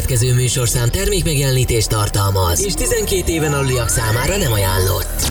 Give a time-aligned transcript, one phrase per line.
[0.00, 5.28] következő műsorszám termék megjelenítést tartalmaz, és 12 éven aluliak számára nem ajánlott.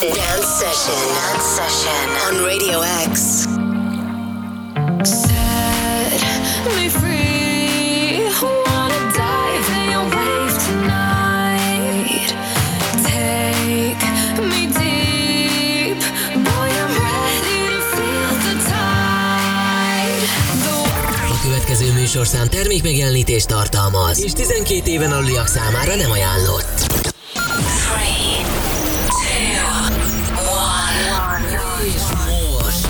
[0.00, 1.02] Dance session.
[1.16, 2.78] Dance session on Radio
[3.12, 3.65] X.
[22.18, 26.76] műsorszám termék megjelenítést tartalmaz, és 12 éven aluliak számára nem ajánlott.
[27.84, 28.40] Three,
[29.08, 29.56] two,
[30.64, 31.50] one.
[31.84, 32.84] És most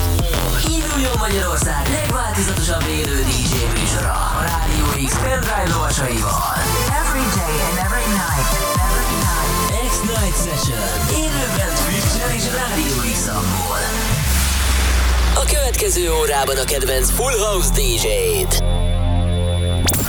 [0.75, 6.53] induljon Magyarország legváltozatosabb élő DJ műsora a Rádió X pendrive lovasaival.
[7.01, 8.51] Every day and every night.
[8.87, 9.53] Every night.
[9.91, 10.87] X-Night Session.
[11.23, 13.19] Élőben Twitch-en és Rádió x
[15.41, 18.95] A következő órában a kedvenc Full House DJ-d.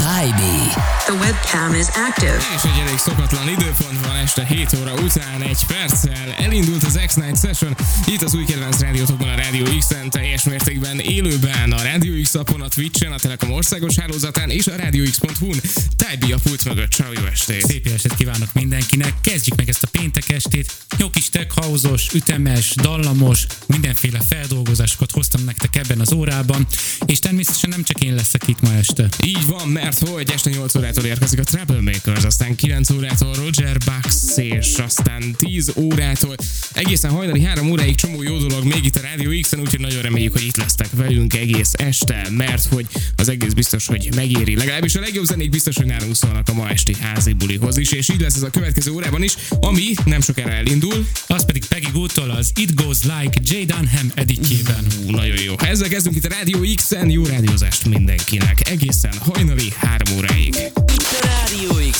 [0.08, 0.87] Tybee.
[1.08, 2.36] The webcam is active.
[2.56, 6.34] És egy elég szokatlan időpont van este 7 óra után egy perccel.
[6.38, 11.72] Elindult az X-Night Session, itt az új kedvenc rádiótokban a Rádió X-en teljes mértékben élőben,
[11.72, 15.60] a Rádió X appon, a Twitch-en, a Telekom országos hálózatán és a rádióx.hu-n.
[15.96, 17.66] Tájbi a pult mögött, ciao, jó estét!
[17.66, 19.12] Szép jó estét kívánok mindenkinek.
[19.20, 20.72] Kezdjük meg ezt a péntek estét.
[20.98, 26.66] Jó kis techhauzos, ütemes, dallamos, mindenféle feldolgozásokat hoztam nektek ebben az órában,
[27.06, 29.08] és természetesen nem csak én leszek itt ma este.
[29.24, 34.36] Így van, mert hogy este 8 órától érkezik a Troublemakers, aztán 9 órától Roger Bucks,
[34.36, 36.34] és aztán 10 órától
[36.72, 40.32] egészen hajnali 3 óráig csomó jó dolog még itt a Rádió X-en, úgyhogy nagyon reméljük,
[40.32, 44.56] hogy itt lesztek velünk egész este, mert hogy az egész biztos, hogy megéri.
[44.56, 48.08] Legalábbis a legjobb zenék biztos, hogy nálunk szólnak a ma esti házi bulihoz is, és
[48.08, 51.06] így lesz ez a következő órában is, ami nem sokára elindul.
[51.26, 53.64] Az pedig Peggy Goo-tól az It Goes Like J.
[53.64, 54.86] Dunham editjében.
[55.06, 55.54] Ú, nagyon jó.
[55.58, 58.68] Ezzel kezdünk itt a Rádió X-en, jó rádiózást mindenkinek.
[58.68, 60.67] Egészen hajnali 3 óráig.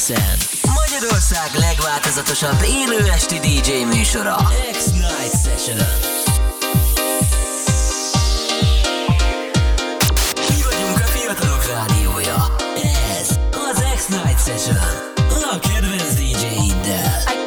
[0.09, 0.39] Itt a Rádió X-en.
[0.75, 4.37] Magyarország legváltozatosabb élő esti DJ műsora.
[4.73, 5.77] X-Night Session.
[10.49, 12.55] Mi vagyunk a fiatalok rádiója.
[13.21, 13.39] Ez
[13.71, 14.77] az X-Night Session.
[15.53, 17.38] A kedvenc DJ-iddel.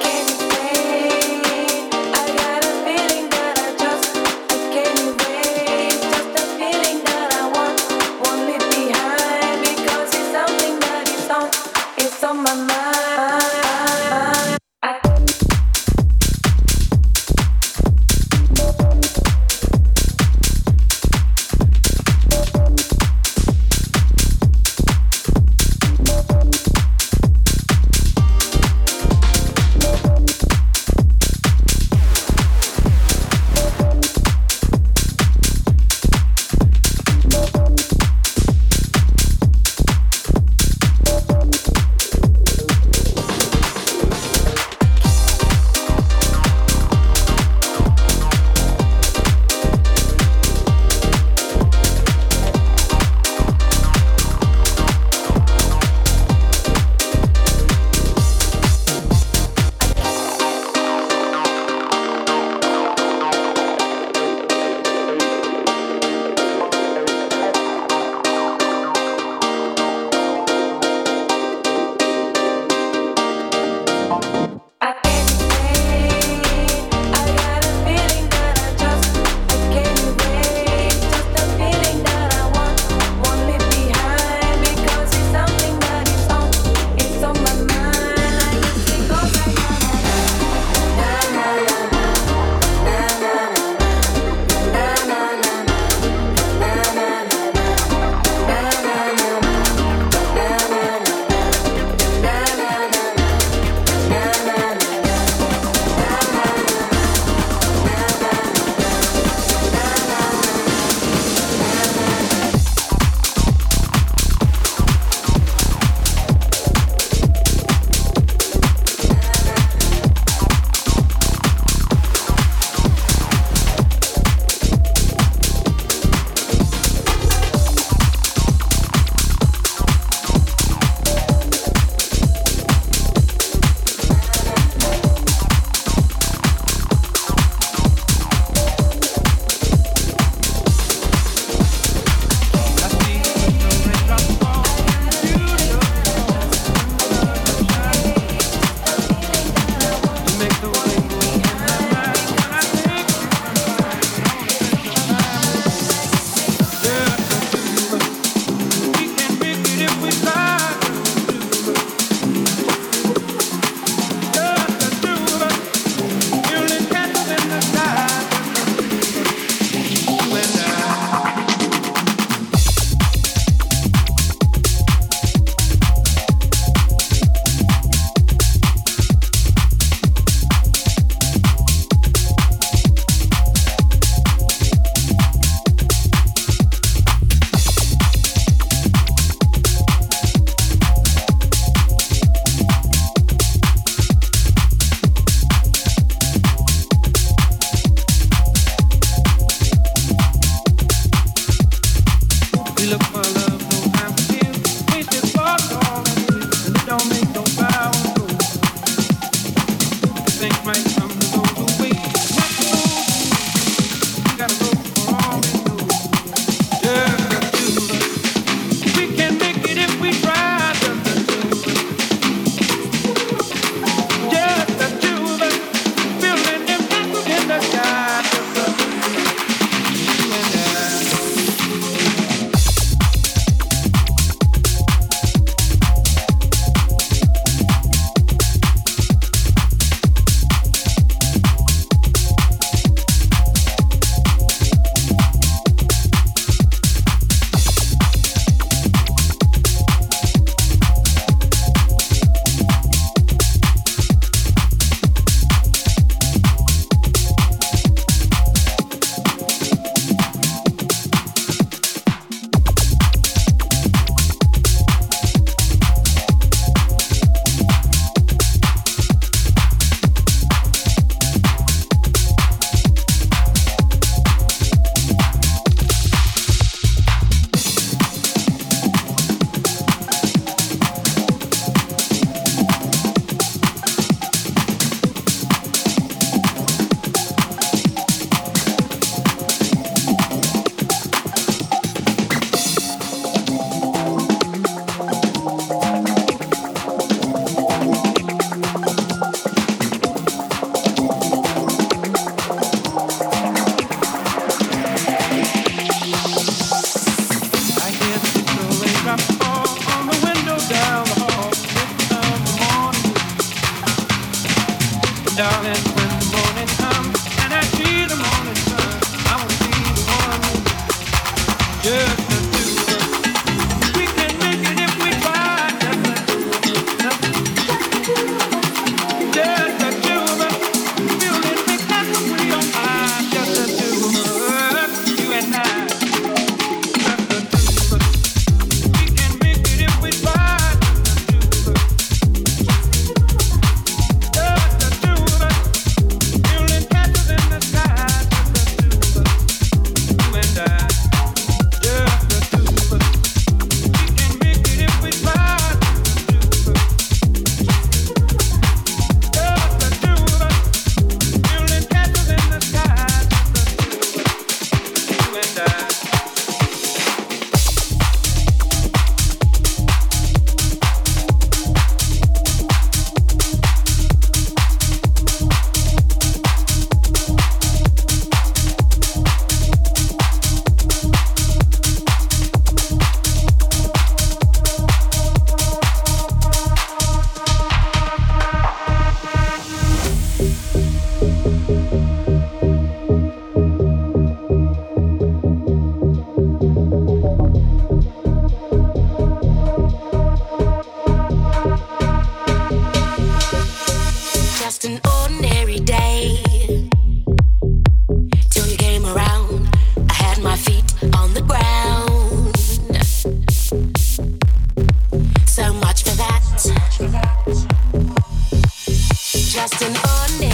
[419.61, 420.50] Justin on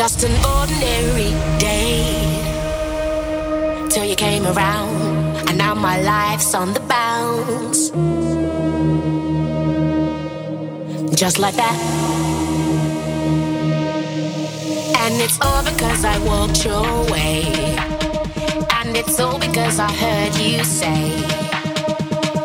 [0.00, 2.00] just an ordinary day.
[3.90, 4.96] Till you came around
[5.46, 7.90] and now my life's on the bounce.
[11.14, 11.76] Just like that.
[15.02, 17.42] And it's all because i walked your way.
[18.78, 21.12] And it's all because i heard you say.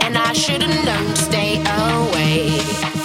[0.03, 3.04] And i should have known to stay away.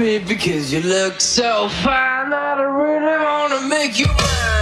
[0.00, 4.59] me because you look so fine that I really wanna make you mine.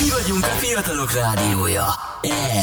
[0.00, 1.86] Mi vagyunk a fiatalok rádiója.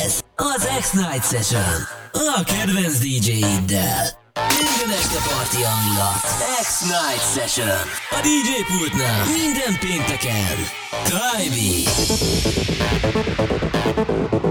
[0.03, 1.87] Ez az X-Night Session.
[2.11, 4.23] A kedvenc DJ-iddel.
[4.33, 6.21] Minden este parti hangulat.
[6.61, 7.77] X-Night Session.
[8.11, 10.57] A DJ pultnál minden pénteken.
[11.09, 11.83] Kajbi.
[13.95, 14.44] Drop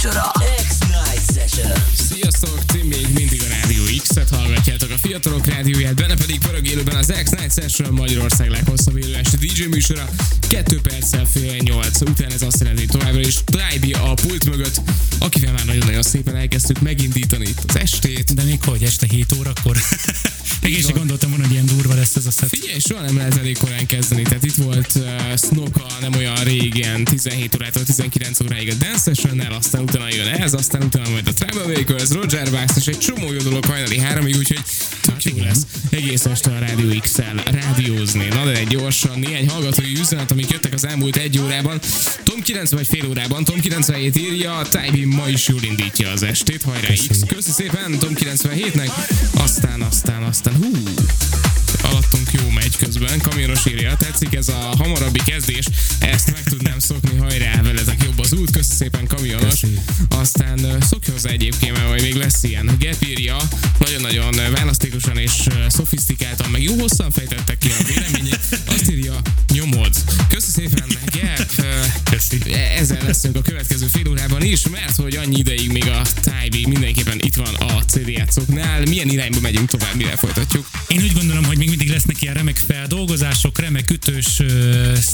[0.00, 0.32] műsora.
[0.68, 1.72] X-Night Session.
[1.94, 6.96] Sziasztok, ti még mindig a Rádió X-et hallgatjátok, a fiatalok rádióját, benne pedig pörög élőben
[6.96, 10.08] az X-Night Session Magyarország leghosszabb élő esti DJ műsora.
[10.48, 14.80] 2 perccel fél 8, után ez azt jelenti, hogy továbbra is Tribe a pult mögött,
[15.18, 18.34] akivel már nagyon-nagyon szépen elkezdtük megindítani itt az estét.
[18.34, 19.76] De még hogy, este 7 órakor?
[20.62, 22.48] Még én sem gondoltam volna, hogy ilyen durva lesz ez a szett.
[22.48, 24.22] Figyelj, soha nem lehet elég korán kezdeni.
[24.22, 29.52] Tehát itt volt uh, Snoka nem olyan régen, 17 órától 19 óráig a Dance Session-nel,
[29.52, 33.38] aztán utána jön ez, aztán utána majd a Troublemakers, Roger Bass és egy csomó jó
[33.38, 34.60] dolog hajnali háromig, úgyhogy
[35.02, 35.66] tök jó lesz.
[35.90, 38.26] Egész este a Rádió X-el rádiózni.
[38.28, 41.78] Na de egy gyorsan néhány hallgatói üzenet, amik jöttek az elmúlt egy órában.
[42.24, 46.62] Tom 9 vagy fél órában, Tom 97 írja, Tybi ma is jól indítja az estét,
[46.62, 47.18] hajrá X.
[47.26, 48.90] Köszi szépen Tom 97-nek,
[49.34, 51.59] aztán, aztán, aztán, and.
[51.90, 55.64] Alattunk jó megy közben, kamionos írja, tetszik ez a hamarabbi kezdés,
[55.98, 59.60] ezt meg tudnám szokni, hajrá, veletek jobb az út, köszi szépen kamionos,
[60.08, 62.76] aztán ö, szokj hozzá egyébként, mert majd még lesz ilyen.
[62.78, 63.36] Gep írja,
[63.78, 65.32] nagyon-nagyon választékosan és
[65.68, 69.20] szofisztikáltan, meg jó hosszan fejtettek ki a véleményét, azt írja,
[69.52, 69.94] nyomod.
[70.28, 71.64] Köszi szépen, Gep,
[72.10, 72.52] Köszi.
[72.76, 77.18] ezzel leszünk a következő fél órában is, mert hogy annyi ideig még a Tybi mindenképpen
[77.20, 78.82] itt van a CD játszóknál.
[78.84, 80.68] Milyen irányba megyünk tovább, mire folytatjuk?
[80.88, 84.42] Én úgy gondolom, hogy még mindig lesznek ilyen remek feldolgozások, remek ütős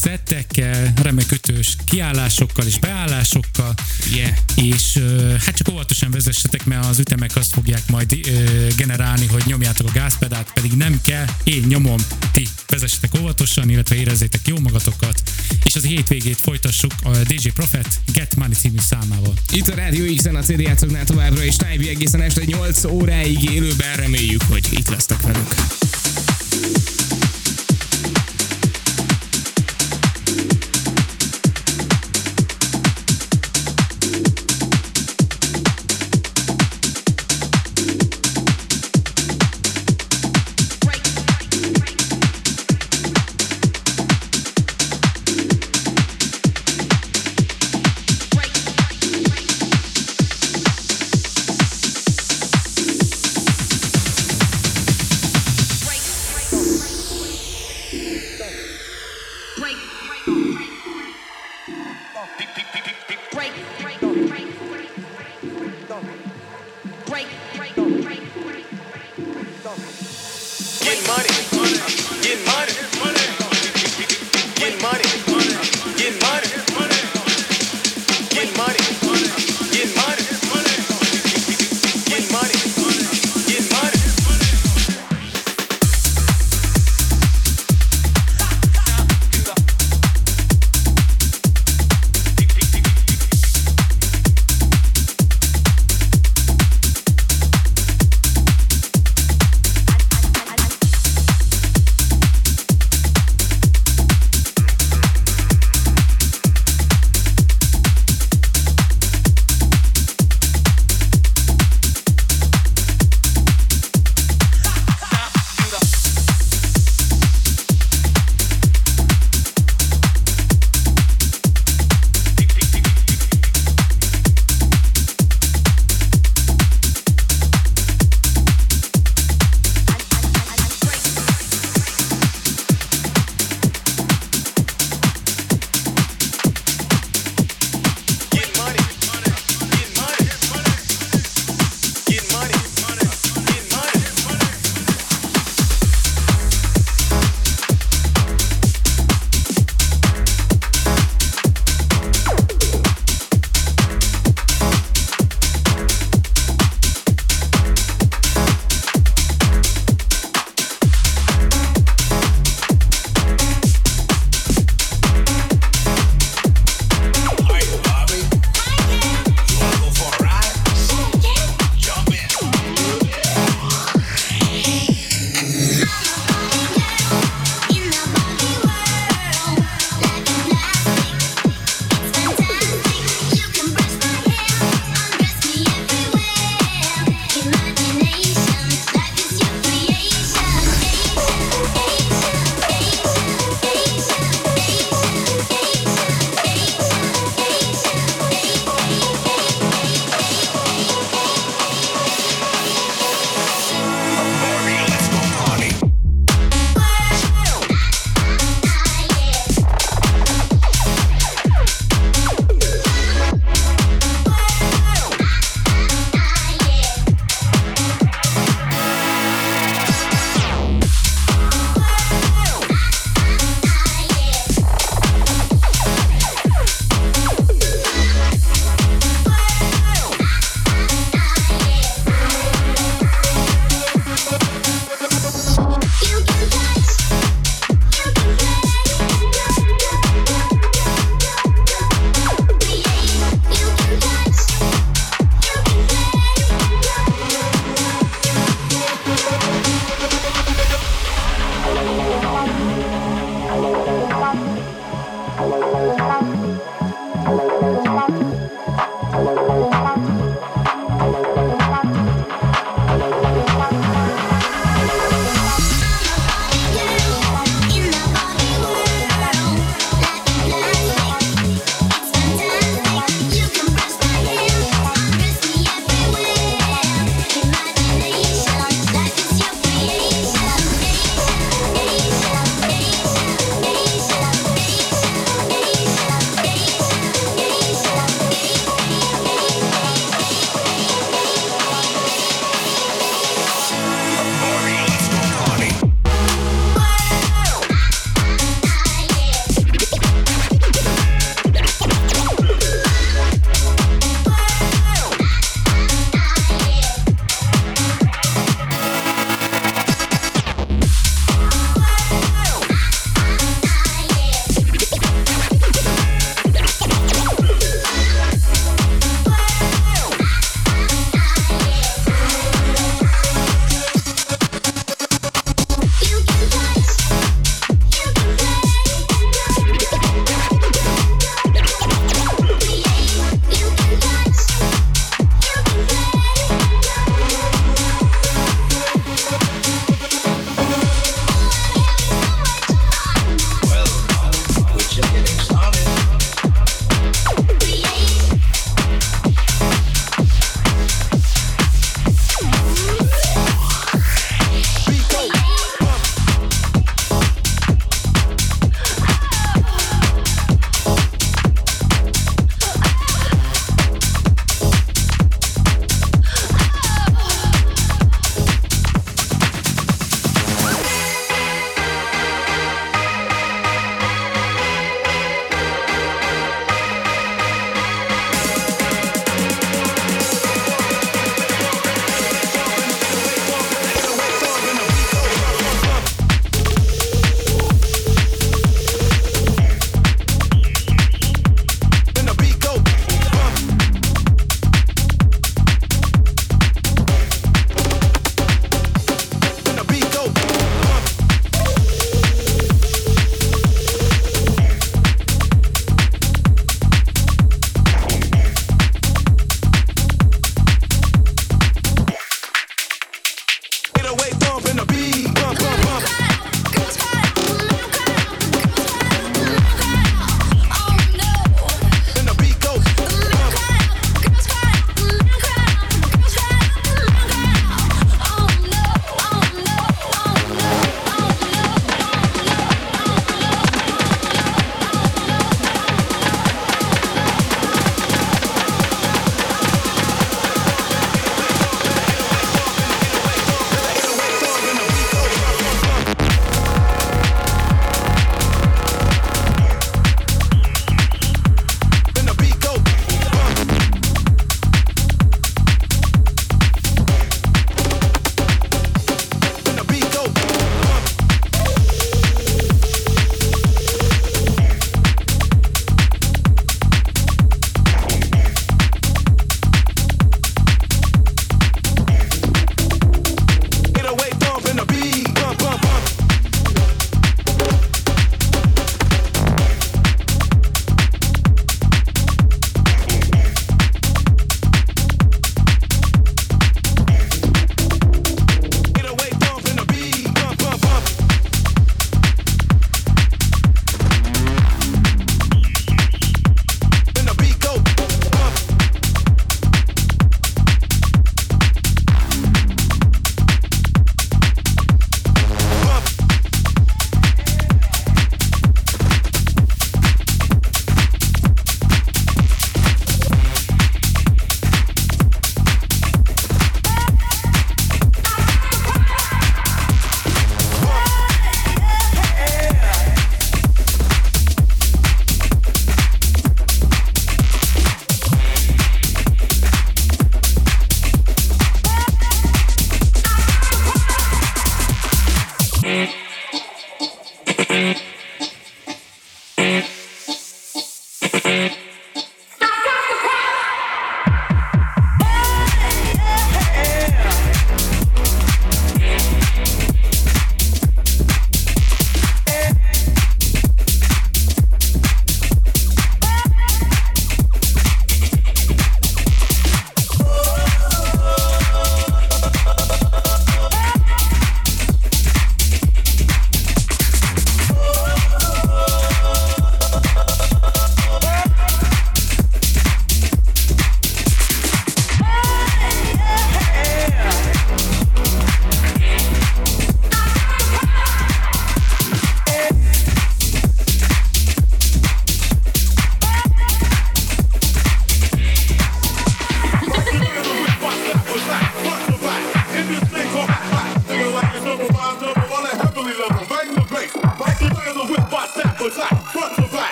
[0.00, 3.74] szettekkel, remek ütős kiállásokkal és beállásokkal.
[4.14, 4.36] Yeah.
[4.54, 4.98] És
[5.44, 8.16] hát csak óvatosan vezessetek, mert az ütemek azt fogják majd
[8.76, 11.98] generálni, hogy nyomjátok a gázpedált, pedig nem kell, én nyomom,
[12.32, 15.22] ti vezessetek óvatosan, illetve érezzétek jó magatokat.
[15.64, 19.34] És az hétvégét folytassuk a DJ Prophet Get Money című számával.
[19.52, 23.96] Itt a Rádió X-en a CD játszóknál továbbra, és Tybi egészen este 8 óráig élőben
[23.96, 25.54] reméljük, hogy itt lesztek velünk.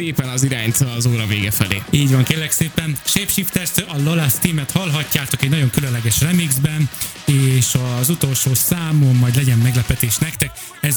[0.00, 1.82] Szépen az irányt az óra vége felé.
[1.90, 2.96] Így van, kérlek szépen.
[3.04, 6.88] Shapeshifters a Lola Steam-et hallhatjátok egy nagyon különleges remixben,
[7.24, 10.50] és az utolsó számon majd legyen meglepetés nektek.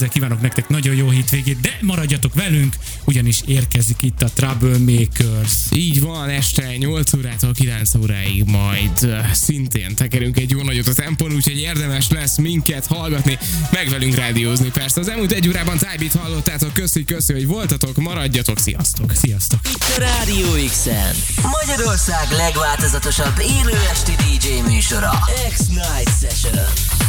[0.04, 5.54] Ezzel kívánok nektek nagyon jó hétvégét, de maradjatok velünk, ugyanis érkezik itt a Troublemakers.
[5.72, 11.34] Így van, este 8 órától 9 óráig majd szintén tekerünk egy jó nagyot a tempón,
[11.34, 13.38] úgyhogy érdemes lesz minket hallgatni,
[13.72, 14.70] meg velünk rádiózni.
[14.70, 19.14] Persze az elmúlt egy órában Tybeat hallottátok, köszi, köszi, hogy voltatok, maradjatok, sziasztok!
[19.14, 19.60] Sziasztok!
[19.74, 21.16] Itt a Radio X-en.
[21.62, 25.12] Magyarország legváltozatosabb élő esti DJ műsora.
[25.50, 27.03] X-Night Session.